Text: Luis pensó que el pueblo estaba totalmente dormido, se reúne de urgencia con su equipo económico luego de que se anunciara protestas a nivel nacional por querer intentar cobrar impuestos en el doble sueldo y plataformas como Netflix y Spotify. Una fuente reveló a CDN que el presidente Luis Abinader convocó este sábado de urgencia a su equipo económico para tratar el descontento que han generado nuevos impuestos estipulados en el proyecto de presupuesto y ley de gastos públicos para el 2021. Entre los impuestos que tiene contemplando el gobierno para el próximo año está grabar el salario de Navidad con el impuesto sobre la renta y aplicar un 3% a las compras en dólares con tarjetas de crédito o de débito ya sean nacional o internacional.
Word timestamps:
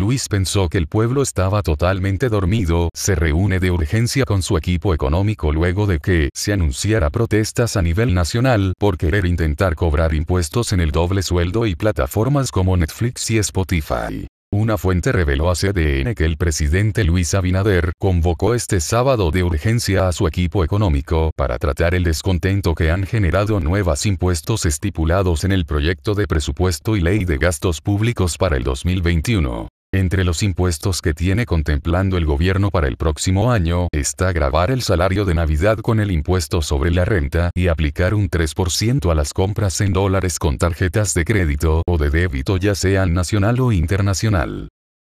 Luis 0.00 0.28
pensó 0.28 0.68
que 0.68 0.78
el 0.78 0.86
pueblo 0.86 1.20
estaba 1.20 1.62
totalmente 1.62 2.28
dormido, 2.28 2.88
se 2.94 3.16
reúne 3.16 3.58
de 3.58 3.70
urgencia 3.70 4.24
con 4.24 4.40
su 4.40 4.56
equipo 4.56 4.94
económico 4.94 5.52
luego 5.52 5.86
de 5.86 5.98
que 5.98 6.30
se 6.32 6.52
anunciara 6.52 7.10
protestas 7.10 7.76
a 7.76 7.82
nivel 7.82 8.14
nacional 8.14 8.72
por 8.78 8.96
querer 8.96 9.26
intentar 9.26 9.74
cobrar 9.74 10.14
impuestos 10.14 10.72
en 10.72 10.80
el 10.80 10.90
doble 10.90 11.22
sueldo 11.22 11.66
y 11.66 11.74
plataformas 11.74 12.52
como 12.52 12.76
Netflix 12.76 13.30
y 13.32 13.38
Spotify. 13.38 14.26
Una 14.52 14.78
fuente 14.78 15.10
reveló 15.10 15.50
a 15.50 15.54
CDN 15.54 16.14
que 16.14 16.24
el 16.24 16.36
presidente 16.36 17.04
Luis 17.04 17.34
Abinader 17.34 17.92
convocó 17.98 18.54
este 18.54 18.80
sábado 18.80 19.30
de 19.30 19.42
urgencia 19.42 20.08
a 20.08 20.12
su 20.12 20.26
equipo 20.26 20.64
económico 20.64 21.30
para 21.36 21.58
tratar 21.58 21.94
el 21.94 22.04
descontento 22.04 22.74
que 22.74 22.90
han 22.90 23.06
generado 23.06 23.60
nuevos 23.60 24.06
impuestos 24.06 24.66
estipulados 24.66 25.44
en 25.44 25.52
el 25.52 25.66
proyecto 25.66 26.14
de 26.14 26.26
presupuesto 26.26 26.96
y 26.96 27.00
ley 27.00 27.24
de 27.24 27.38
gastos 27.38 27.80
públicos 27.80 28.38
para 28.38 28.56
el 28.56 28.62
2021. 28.64 29.68
Entre 29.92 30.22
los 30.22 30.44
impuestos 30.44 31.02
que 31.02 31.14
tiene 31.14 31.46
contemplando 31.46 32.16
el 32.16 32.24
gobierno 32.24 32.70
para 32.70 32.86
el 32.86 32.96
próximo 32.96 33.50
año 33.50 33.88
está 33.90 34.32
grabar 34.32 34.70
el 34.70 34.82
salario 34.82 35.24
de 35.24 35.34
Navidad 35.34 35.78
con 35.78 35.98
el 35.98 36.12
impuesto 36.12 36.62
sobre 36.62 36.92
la 36.92 37.04
renta 37.04 37.50
y 37.56 37.66
aplicar 37.66 38.14
un 38.14 38.30
3% 38.30 39.10
a 39.10 39.14
las 39.16 39.32
compras 39.32 39.80
en 39.80 39.92
dólares 39.92 40.38
con 40.38 40.58
tarjetas 40.58 41.12
de 41.14 41.24
crédito 41.24 41.82
o 41.88 41.98
de 41.98 42.10
débito 42.10 42.56
ya 42.56 42.76
sean 42.76 43.14
nacional 43.14 43.58
o 43.58 43.72
internacional. 43.72 44.68